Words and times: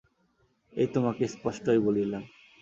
এই 0.73 0.87
তোমাকে 0.87 1.23
স্পষ্টই 1.27 1.79
বলিলাম। 1.79 2.23